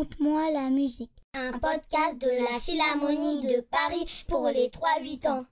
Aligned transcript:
Raconte-moi 0.00 0.50
la 0.52 0.70
musique. 0.70 1.12
Un 1.34 1.58
podcast 1.58 2.18
de 2.18 2.26
la 2.26 2.58
Philharmonie 2.58 3.42
de 3.42 3.60
Paris 3.60 4.24
pour 4.28 4.48
les 4.48 4.68
3-8 4.68 5.28
ans. 5.28 5.44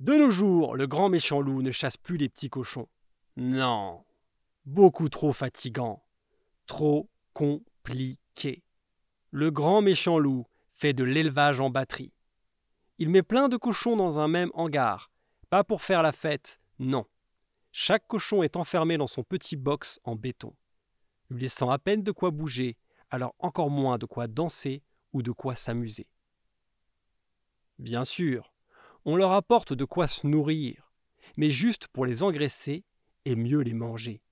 De 0.00 0.12
nos 0.16 0.30
jours, 0.30 0.76
le 0.76 0.86
grand 0.86 1.08
méchant 1.08 1.40
loup 1.40 1.62
ne 1.62 1.70
chasse 1.70 1.96
plus 1.96 2.18
les 2.18 2.28
petits 2.28 2.50
cochons. 2.50 2.88
Non. 3.36 4.04
Beaucoup 4.66 5.08
trop 5.08 5.32
fatigant. 5.32 6.04
Trop 6.66 7.08
compliqué. 7.32 8.64
Le 9.30 9.50
grand 9.50 9.80
méchant 9.80 10.18
loup 10.18 10.44
fait 10.72 10.92
de 10.92 11.04
l'élevage 11.04 11.58
en 11.58 11.70
batterie. 11.70 12.12
Il 12.98 13.08
met 13.08 13.22
plein 13.22 13.48
de 13.48 13.56
cochons 13.56 13.96
dans 13.96 14.18
un 14.18 14.28
même 14.28 14.50
hangar. 14.52 15.10
Pas 15.48 15.64
pour 15.64 15.80
faire 15.80 16.02
la 16.02 16.12
fête, 16.12 16.60
non. 16.78 17.06
Chaque 17.72 18.06
cochon 18.06 18.42
est 18.42 18.56
enfermé 18.56 18.98
dans 18.98 19.06
son 19.06 19.22
petit 19.22 19.56
box 19.56 20.00
en 20.04 20.16
béton 20.16 20.54
lui 21.30 21.42
laissant 21.42 21.70
à 21.70 21.78
peine 21.78 22.02
de 22.02 22.12
quoi 22.12 22.30
bouger, 22.30 22.76
alors 23.10 23.34
encore 23.38 23.70
moins 23.70 23.98
de 23.98 24.06
quoi 24.06 24.26
danser 24.26 24.82
ou 25.12 25.22
de 25.22 25.32
quoi 25.32 25.54
s'amuser. 25.54 26.08
Bien 27.78 28.04
sûr, 28.04 28.52
on 29.04 29.16
leur 29.16 29.32
apporte 29.32 29.72
de 29.72 29.84
quoi 29.84 30.06
se 30.06 30.26
nourrir, 30.26 30.92
mais 31.36 31.50
juste 31.50 31.88
pour 31.88 32.04
les 32.04 32.22
engraisser 32.22 32.84
et 33.24 33.36
mieux 33.36 33.60
les 33.60 33.74
manger. 33.74 34.22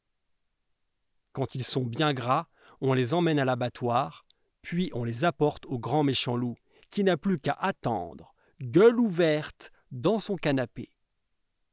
Quand 1.33 1.55
ils 1.55 1.65
sont 1.65 1.85
bien 1.85 2.13
gras, 2.13 2.49
on 2.81 2.93
les 2.93 3.15
emmène 3.15 3.39
à 3.39 3.45
l'abattoir, 3.45 4.27
puis 4.63 4.91
on 4.93 5.05
les 5.05 5.25
apporte 5.25 5.67
au 5.67 5.79
grand 5.79 6.03
méchant 6.03 6.37
loup, 6.37 6.57
qui 6.91 7.05
n'a 7.05 7.17
plus 7.17 7.39
qu'à 7.39 7.53
attendre, 7.53 8.35
gueule 8.61 8.99
ouverte, 8.99 9.73
dans 9.91 10.19
son 10.19 10.37
canapé. 10.37 10.93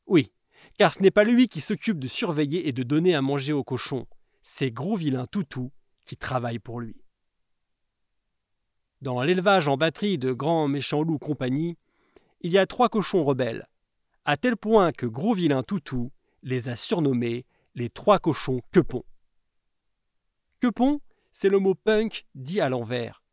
Oui, 0.07 0.31
car 0.77 0.93
ce 0.93 1.01
n'est 1.01 1.11
pas 1.11 1.23
lui 1.23 1.47
qui 1.47 1.61
s'occupe 1.61 1.99
de 1.99 2.07
surveiller 2.07 2.67
et 2.67 2.71
de 2.71 2.83
donner 2.83 3.15
à 3.15 3.21
manger 3.21 3.53
aux 3.53 3.63
cochons, 3.63 4.07
c'est 4.47 4.69
Gros 4.69 4.95
Vilain 4.95 5.25
Toutou 5.25 5.71
qui 6.05 6.17
travaille 6.17 6.59
pour 6.59 6.79
lui. 6.79 7.03
Dans 9.01 9.23
l'élevage 9.23 9.67
en 9.67 9.75
batterie 9.75 10.19
de 10.19 10.33
Grand 10.33 10.67
Méchant 10.67 11.01
Loup 11.01 11.17
Compagnie, 11.17 11.79
il 12.41 12.51
y 12.51 12.59
a 12.59 12.67
trois 12.67 12.87
cochons 12.87 13.23
rebelles, 13.23 13.67
à 14.23 14.37
tel 14.37 14.55
point 14.55 14.91
que 14.91 15.07
Gros 15.07 15.33
Vilain 15.33 15.63
Toutou 15.63 16.11
les 16.43 16.69
a 16.69 16.75
surnommés 16.75 17.47
les 17.73 17.89
trois 17.89 18.19
cochons 18.19 18.61
quepons. 18.71 19.03
Quepon, 20.59 21.01
c'est 21.31 21.49
le 21.49 21.57
mot 21.57 21.73
punk 21.73 22.27
dit 22.35 22.61
à 22.61 22.69
l'envers. 22.69 23.23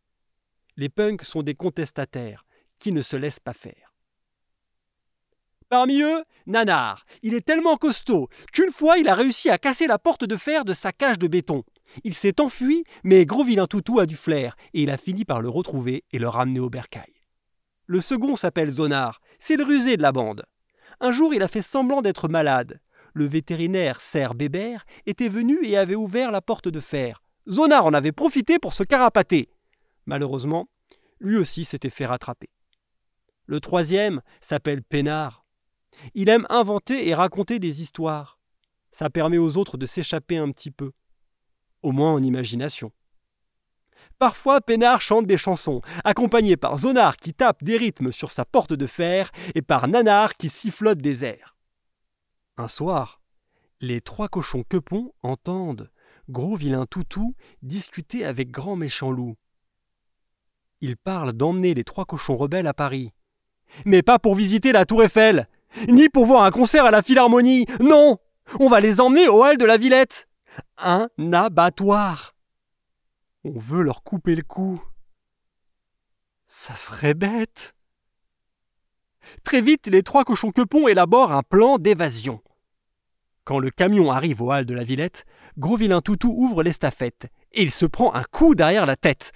Les 0.76 0.88
punks 0.88 1.24
sont 1.24 1.42
des 1.42 1.54
contestataires 1.54 2.46
qui 2.78 2.90
ne 2.90 3.02
se 3.02 3.16
laissent 3.16 3.38
pas 3.38 3.52
faire. 3.52 3.91
Parmi 5.72 6.02
eux, 6.02 6.22
Nanar. 6.44 7.06
Il 7.22 7.32
est 7.32 7.46
tellement 7.46 7.78
costaud 7.78 8.28
qu'une 8.52 8.70
fois 8.70 8.98
il 8.98 9.08
a 9.08 9.14
réussi 9.14 9.48
à 9.48 9.56
casser 9.56 9.86
la 9.86 9.98
porte 9.98 10.22
de 10.22 10.36
fer 10.36 10.66
de 10.66 10.74
sa 10.74 10.92
cage 10.92 11.18
de 11.18 11.26
béton. 11.26 11.64
Il 12.04 12.12
s'est 12.12 12.42
enfui, 12.42 12.84
mais 13.04 13.24
Gros 13.24 13.42
Vilain 13.42 13.64
Toutou 13.64 13.98
a 13.98 14.04
du 14.04 14.14
flair, 14.14 14.54
et 14.74 14.82
il 14.82 14.90
a 14.90 14.98
fini 14.98 15.24
par 15.24 15.40
le 15.40 15.48
retrouver 15.48 16.04
et 16.12 16.18
le 16.18 16.28
ramener 16.28 16.60
au 16.60 16.68
bercail. 16.68 17.14
Le 17.86 18.00
second 18.00 18.36
s'appelle 18.36 18.68
Zonar, 18.68 19.22
c'est 19.38 19.56
le 19.56 19.64
rusé 19.64 19.96
de 19.96 20.02
la 20.02 20.12
bande. 20.12 20.44
Un 21.00 21.10
jour, 21.10 21.32
il 21.32 21.42
a 21.42 21.48
fait 21.48 21.62
semblant 21.62 22.02
d'être 22.02 22.28
malade. 22.28 22.78
Le 23.14 23.24
vétérinaire 23.24 24.02
Serre 24.02 24.34
Bébert 24.34 24.84
était 25.06 25.30
venu 25.30 25.58
et 25.64 25.78
avait 25.78 25.94
ouvert 25.94 26.32
la 26.32 26.42
porte 26.42 26.68
de 26.68 26.80
fer. 26.80 27.22
Zonar 27.48 27.86
en 27.86 27.94
avait 27.94 28.12
profité 28.12 28.58
pour 28.58 28.74
se 28.74 28.82
carapater. 28.82 29.48
Malheureusement, 30.04 30.68
lui 31.18 31.38
aussi 31.38 31.64
s'était 31.64 31.88
fait 31.88 32.04
rattraper. 32.04 32.50
Le 33.46 33.58
troisième 33.58 34.20
s'appelle 34.42 34.82
Pénard. 34.82 35.41
Il 36.14 36.28
aime 36.28 36.46
inventer 36.48 37.08
et 37.08 37.14
raconter 37.14 37.58
des 37.58 37.82
histoires. 37.82 38.38
Ça 38.90 39.10
permet 39.10 39.38
aux 39.38 39.56
autres 39.56 39.76
de 39.76 39.86
s'échapper 39.86 40.36
un 40.36 40.50
petit 40.50 40.70
peu. 40.70 40.92
Au 41.82 41.92
moins 41.92 42.12
en 42.12 42.22
imagination. 42.22 42.92
Parfois, 44.18 44.60
Pénard 44.60 45.00
chante 45.00 45.26
des 45.26 45.36
chansons, 45.36 45.80
accompagné 46.04 46.56
par 46.56 46.78
Zonar 46.78 47.16
qui 47.16 47.34
tape 47.34 47.64
des 47.64 47.76
rythmes 47.76 48.12
sur 48.12 48.30
sa 48.30 48.44
porte 48.44 48.72
de 48.72 48.86
fer 48.86 49.32
et 49.54 49.62
par 49.62 49.88
Nanar 49.88 50.34
qui 50.34 50.48
sifflote 50.48 50.98
des 50.98 51.24
airs. 51.24 51.56
Un 52.56 52.68
soir, 52.68 53.20
les 53.80 54.00
trois 54.00 54.28
cochons 54.28 54.62
quepons 54.62 55.12
entendent 55.22 55.90
Gros 56.28 56.54
vilain 56.54 56.86
toutou 56.86 57.34
discuter 57.62 58.24
avec 58.24 58.50
Grand 58.50 58.76
méchant 58.76 59.10
loup. 59.10 59.36
Ils 60.80 60.96
parlent 60.96 61.32
d'emmener 61.32 61.74
les 61.74 61.84
trois 61.84 62.04
cochons 62.04 62.36
rebelles 62.36 62.66
à 62.66 62.74
Paris. 62.74 63.12
Mais 63.84 64.02
pas 64.02 64.18
pour 64.18 64.34
visiter 64.34 64.72
la 64.72 64.84
tour 64.84 65.02
Eiffel 65.02 65.48
ni 65.88 66.08
pour 66.08 66.26
voir 66.26 66.44
un 66.44 66.50
concert 66.50 66.84
à 66.84 66.90
la 66.90 67.02
Philharmonie. 67.02 67.66
Non 67.80 68.18
On 68.60 68.68
va 68.68 68.80
les 68.80 69.00
emmener 69.00 69.28
au 69.28 69.42
hall 69.42 69.58
de 69.58 69.64
la 69.64 69.76
Villette. 69.76 70.28
Un 70.78 71.08
abattoir. 71.32 72.34
On 73.44 73.58
veut 73.58 73.82
leur 73.82 74.02
couper 74.02 74.34
le 74.34 74.42
cou. 74.42 74.82
Ça 76.46 76.74
serait 76.74 77.14
bête. 77.14 77.74
Très 79.44 79.60
vite, 79.60 79.86
les 79.86 80.02
trois 80.02 80.24
cochons 80.24 80.50
quepons 80.50 80.88
élaborent 80.88 81.32
un 81.32 81.42
plan 81.42 81.78
d'évasion. 81.78 82.40
Quand 83.44 83.58
le 83.58 83.70
camion 83.70 84.12
arrive 84.12 84.42
au 84.42 84.52
hall 84.52 84.66
de 84.66 84.74
la 84.74 84.84
Villette, 84.84 85.24
Gros 85.58 85.76
Vilain 85.76 86.00
Toutou 86.00 86.32
ouvre 86.36 86.62
l'estafette 86.62 87.28
et 87.52 87.62
il 87.62 87.72
se 87.72 87.86
prend 87.86 88.14
un 88.14 88.22
coup 88.22 88.54
derrière 88.54 88.86
la 88.86 88.96
tête. 88.96 89.32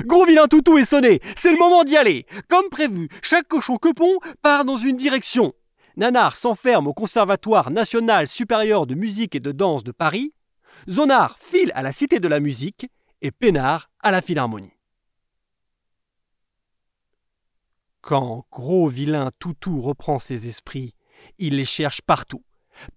Gros 0.00 0.26
Vilain 0.26 0.46
Toutou 0.46 0.78
est 0.78 0.84
sonné, 0.84 1.20
c'est 1.36 1.52
le 1.52 1.58
moment 1.58 1.84
d'y 1.84 1.96
aller. 1.96 2.26
Comme 2.48 2.68
prévu, 2.68 3.08
chaque 3.22 3.48
cochon 3.48 3.78
quepon 3.78 4.18
part 4.42 4.64
dans 4.64 4.76
une 4.76 4.96
direction. 4.96 5.54
Nanar 5.96 6.36
s'enferme 6.36 6.88
au 6.88 6.92
Conservatoire 6.92 7.70
national 7.70 8.28
supérieur 8.28 8.86
de 8.86 8.94
musique 8.94 9.34
et 9.34 9.40
de 9.40 9.50
danse 9.50 9.82
de 9.82 9.92
Paris, 9.92 10.34
Zonar 10.90 11.38
file 11.38 11.72
à 11.74 11.82
la 11.82 11.92
Cité 11.92 12.20
de 12.20 12.28
la 12.28 12.38
musique 12.38 12.86
et 13.22 13.30
Pénard 13.30 13.90
à 14.00 14.10
la 14.10 14.20
Philharmonie. 14.20 14.78
Quand 18.02 18.46
gros 18.52 18.88
vilain 18.88 19.30
Toutou 19.38 19.80
reprend 19.80 20.18
ses 20.18 20.46
esprits, 20.48 20.94
il 21.38 21.56
les 21.56 21.64
cherche 21.64 22.02
partout, 22.02 22.44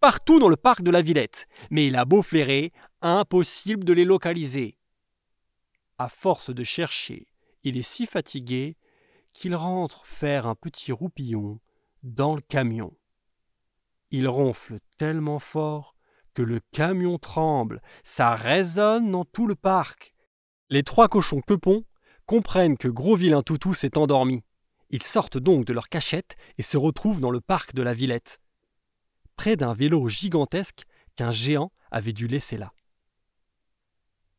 partout 0.02 0.40
dans 0.40 0.50
le 0.50 0.58
parc 0.58 0.82
de 0.82 0.92
la 0.92 1.02
Villette, 1.02 1.48
mais 1.72 1.88
il 1.88 1.96
a 1.96 2.04
beau 2.04 2.22
flairer, 2.22 2.74
impossible 3.02 3.86
de 3.86 3.94
les 3.94 4.04
localiser. 4.04 4.78
À 5.98 6.10
force 6.10 6.50
de 6.50 6.66
chercher, 6.66 7.28
il 7.64 7.78
est 7.78 7.82
si 7.82 8.06
fatigué 8.06 8.76
qu'il 9.32 9.56
rentre 9.56 10.06
faire 10.06 10.48
un 10.48 10.56
petit 10.56 10.92
roupillon 10.92 11.60
dans 12.04 12.36
le 12.36 12.42
camion. 12.42 12.96
Il 14.12 14.28
ronfle 14.28 14.78
tellement 14.98 15.40
fort 15.40 15.96
que 16.34 16.42
le 16.42 16.60
camion 16.72 17.18
tremble, 17.18 17.82
ça 18.04 18.36
résonne 18.36 19.12
dans 19.12 19.26
tout 19.26 19.48
le 19.48 19.56
parc. 19.56 20.14
Les 20.70 20.84
trois 20.84 21.08
cochons 21.08 21.42
quepons 21.42 21.84
comprennent 22.26 22.78
que 22.78 22.88
Gros 22.88 23.16
Vilain 23.16 23.42
Toutou 23.42 23.74
s'est 23.74 23.98
endormi. 23.98 24.44
Ils 24.90 25.04
sortent 25.04 25.38
donc 25.38 25.66
de 25.66 25.74
leur 25.74 25.90
cachette 25.90 26.36
et 26.58 26.64
se 26.64 26.78
retrouvent 26.78 27.22
dans 27.22 27.32
le 27.32 27.42
parc 27.42 27.74
de 27.74 27.84
la 27.84 27.94
Villette, 27.94 28.40
près 29.36 29.56
d'un 29.56 29.74
vélo 29.74 30.10
gigantesque 30.10 30.84
qu'un 31.16 31.32
géant 31.32 31.72
avait 31.92 32.14
dû 32.14 32.28
laisser 32.28 32.58
là. 32.58 32.74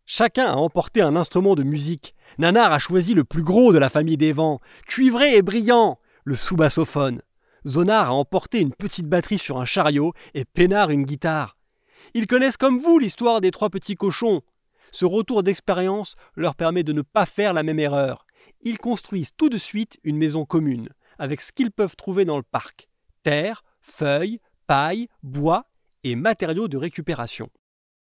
Chacun 0.07 0.47
a 0.47 0.57
emporté 0.57 1.03
un 1.03 1.15
instrument 1.15 1.55
de 1.55 1.63
musique. 1.63 2.17
Nanar 2.39 2.73
a 2.73 2.81
choisi 2.81 3.15
le 3.15 3.23
plus 3.23 3.45
gros 3.45 3.73
de 3.73 3.79
la 3.79 3.89
famille 3.89 4.17
des 4.17 4.33
vents, 4.33 4.61
cuivré 4.87 5.37
et 5.37 5.43
brillant, 5.43 6.01
le 6.25 6.35
sous-bassophone. 6.35 7.23
Zonar 7.67 8.11
a 8.11 8.15
emporté 8.15 8.61
une 8.61 8.75
petite 8.75 9.07
batterie 9.07 9.39
sur 9.39 9.59
un 9.59 9.65
chariot 9.65 10.13
et 10.35 10.45
Pénard 10.45 10.91
une 10.91 11.05
guitare. 11.05 11.57
Ils 12.15 12.27
connaissent 12.27 12.57
comme 12.57 12.79
vous 12.79 12.99
l'histoire 12.99 13.41
des 13.41 13.51
trois 13.51 13.71
petits 13.71 13.95
cochons. 13.95 14.43
Ce 14.91 15.05
retour 15.05 15.43
d'expérience 15.43 16.17
leur 16.35 16.55
permet 16.55 16.83
de 16.83 16.93
ne 16.93 17.03
pas 17.03 17.27
faire 17.27 17.53
la 17.53 17.63
même 17.63 17.79
erreur. 17.79 18.27
Ils 18.63 18.79
construisent 18.79 19.35
tout 19.37 19.49
de 19.49 19.59
suite 19.59 19.99
une 20.03 20.17
maison 20.17 20.45
commune, 20.45 20.89
avec 21.19 21.41
ce 21.41 21.53
qu'ils 21.53 21.71
peuvent 21.71 21.97
trouver 21.97 22.25
dans 22.25 22.37
le 22.37 22.43
parc 22.43 22.89
terre, 23.23 23.63
feuilles, 23.83 24.41
paille, 24.67 25.09
bois 25.23 25.67
et 26.05 26.17
matériaux 26.17 26.69
de 26.69 26.79
récupération. 26.79 27.51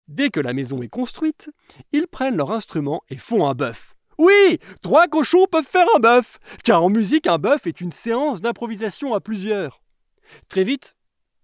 Dès 0.08 0.30
que 0.30 0.40
la 0.40 0.52
maison 0.52 0.82
est 0.82 0.88
construite, 0.88 1.50
ils 1.92 2.06
prennent 2.06 2.36
leur 2.36 2.50
instrument 2.50 3.02
et 3.08 3.16
font 3.16 3.46
un 3.46 3.54
bœuf. 3.54 3.93
Oui, 4.18 4.58
trois 4.82 5.08
cochons 5.08 5.46
peuvent 5.50 5.66
faire 5.66 5.86
un 5.96 5.98
bœuf, 5.98 6.38
car 6.64 6.82
en 6.82 6.90
musique, 6.90 7.26
un 7.26 7.38
bœuf 7.38 7.66
est 7.66 7.80
une 7.80 7.92
séance 7.92 8.40
d'improvisation 8.40 9.14
à 9.14 9.20
plusieurs. 9.20 9.82
Très 10.48 10.64
vite, 10.64 10.96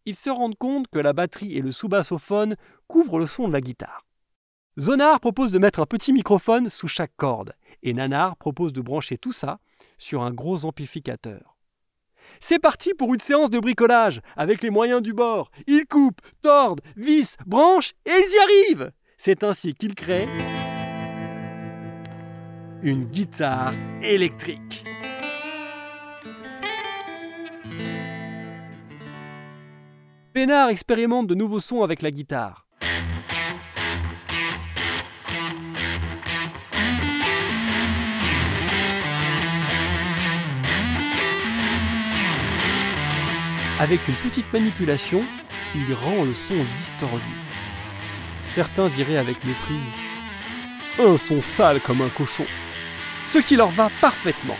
ils 0.06 0.16
se 0.16 0.30
rendent 0.30 0.58
compte 0.58 0.88
que 0.88 0.98
la 0.98 1.12
batterie 1.12 1.56
et 1.56 1.62
le 1.62 1.72
sous-bassophone 1.72 2.56
couvrent 2.86 3.18
le 3.18 3.26
son 3.26 3.48
de 3.48 3.52
la 3.52 3.60
guitare. 3.60 4.06
Zonar 4.78 5.20
propose 5.20 5.52
de 5.52 5.58
mettre 5.58 5.80
un 5.80 5.86
petit 5.86 6.12
microphone 6.12 6.68
sous 6.68 6.88
chaque 6.88 7.14
corde, 7.16 7.54
et 7.82 7.92
Nanar 7.92 8.36
propose 8.36 8.72
de 8.72 8.80
brancher 8.80 9.18
tout 9.18 9.32
ça 9.32 9.58
sur 9.98 10.22
un 10.22 10.32
gros 10.32 10.64
amplificateur. 10.64 11.56
C'est 12.40 12.60
parti 12.60 12.94
pour 12.94 13.12
une 13.12 13.20
séance 13.20 13.50
de 13.50 13.58
bricolage, 13.58 14.20
avec 14.36 14.62
les 14.62 14.70
moyens 14.70 15.02
du 15.02 15.12
bord. 15.12 15.50
Ils 15.66 15.86
coupent, 15.86 16.20
tordent, 16.42 16.80
vissent, 16.96 17.36
branchent, 17.46 17.92
et 18.06 18.12
ils 18.12 18.34
y 18.34 18.38
arrivent 18.38 18.92
C'est 19.18 19.42
ainsi 19.42 19.74
qu'ils 19.74 19.94
créent 19.94 20.28
une 22.82 23.04
guitare 23.04 23.74
électrique. 24.02 24.84
Bénard 30.32 30.70
expérimente 30.70 31.26
de 31.26 31.34
nouveaux 31.34 31.60
sons 31.60 31.82
avec 31.82 32.02
la 32.02 32.10
guitare. 32.10 32.66
Avec 43.78 44.06
une 44.08 44.14
petite 44.14 44.50
manipulation, 44.52 45.22
il 45.74 45.94
rend 45.94 46.24
le 46.24 46.34
son 46.34 46.54
distordu. 46.76 47.22
Certains 48.42 48.88
diraient 48.88 49.16
avec 49.16 49.44
mépris 49.44 49.80
Un 50.98 51.16
son 51.16 51.40
sale 51.42 51.80
comme 51.80 52.02
un 52.02 52.08
cochon. 52.10 52.44
Ce 53.30 53.38
qui 53.38 53.54
leur 53.54 53.70
va 53.70 53.90
parfaitement. 54.00 54.56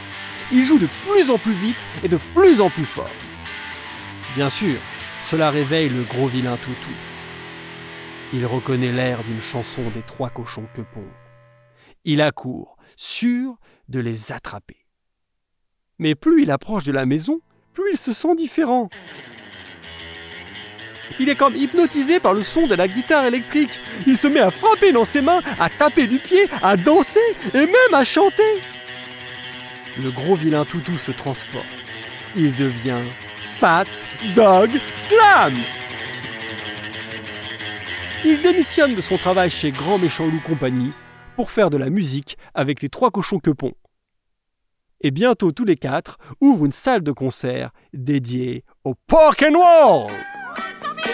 Ils 0.52 0.64
jouent 0.64 0.78
de 0.78 0.88
plus 1.04 1.28
en 1.28 1.38
plus 1.38 1.54
vite 1.54 1.88
et 2.04 2.08
de 2.08 2.20
plus 2.34 2.60
en 2.60 2.70
plus 2.70 2.84
fort. 2.84 3.10
Bien 4.36 4.48
sûr, 4.48 4.78
cela 5.24 5.50
réveille 5.50 5.88
le 5.88 6.04
gros 6.04 6.28
vilain 6.28 6.56
toutou. 6.56 6.94
Il 8.32 8.46
reconnaît 8.46 8.92
l'air 8.92 9.24
d'une 9.24 9.42
chanson 9.42 9.82
des 9.92 10.02
trois 10.02 10.30
cochons 10.30 10.68
quepons. 10.72 11.08
Il 12.04 12.20
accourt, 12.20 12.76
sûr 12.96 13.56
de 13.88 13.98
les 13.98 14.30
attraper. 14.30 14.86
Mais 15.98 16.14
plus 16.14 16.44
il 16.44 16.52
approche 16.52 16.84
de 16.84 16.92
la 16.92 17.06
maison, 17.06 17.40
plus 17.72 17.94
il 17.94 17.98
se 17.98 18.12
sent 18.12 18.36
différent. 18.36 18.88
Il 21.18 21.28
est 21.28 21.34
comme 21.34 21.56
hypnotisé 21.56 22.20
par 22.20 22.34
le 22.34 22.42
son 22.42 22.66
de 22.66 22.74
la 22.74 22.86
guitare 22.86 23.24
électrique. 23.24 23.80
Il 24.06 24.16
se 24.16 24.28
met 24.28 24.40
à 24.40 24.50
frapper 24.50 24.92
dans 24.92 25.04
ses 25.04 25.22
mains, 25.22 25.40
à 25.58 25.68
taper 25.68 26.06
du 26.06 26.18
pied, 26.18 26.46
à 26.62 26.76
danser 26.76 27.20
et 27.52 27.66
même 27.66 27.94
à 27.94 28.04
chanter. 28.04 28.60
Le 29.98 30.10
gros 30.10 30.34
vilain 30.34 30.64
toutou 30.64 30.96
se 30.96 31.10
transforme. 31.10 31.66
Il 32.36 32.54
devient 32.54 33.02
Fat 33.58 33.86
Dog 34.34 34.70
Slam. 34.92 35.54
Il 38.24 38.40
démissionne 38.42 38.94
de 38.94 39.00
son 39.00 39.16
travail 39.16 39.50
chez 39.50 39.72
Grand 39.72 39.98
Méchant 39.98 40.26
Loup 40.26 40.40
Compagnie 40.46 40.92
pour 41.36 41.50
faire 41.50 41.70
de 41.70 41.76
la 41.76 41.90
musique 41.90 42.36
avec 42.54 42.82
les 42.82 42.88
trois 42.88 43.10
cochons 43.10 43.38
quepons. 43.38 43.72
Et 45.00 45.10
bientôt 45.10 45.52
tous 45.52 45.64
les 45.64 45.76
quatre 45.76 46.18
ouvrent 46.40 46.66
une 46.66 46.72
salle 46.72 47.02
de 47.02 47.12
concert 47.12 47.70
dédiée 47.94 48.64
au 48.84 48.94
Pork 49.06 49.42
and 49.42 49.58
Roll 49.58 50.12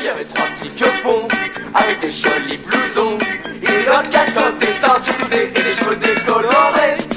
y 0.06 0.08
avait 0.08 0.24
trois 0.24 0.46
petits 0.46 0.70
quepons 0.70 1.26
avec 1.74 2.00
des 2.00 2.10
jolis 2.10 2.58
blousons. 2.58 3.18
Et 3.62 3.66
des 3.66 3.88
hot 3.88 4.58
des 4.60 4.72
sardines 4.72 5.14
et 5.32 5.62
des 5.62 5.70
cheveux 5.72 5.96
décolorés. 5.96 7.15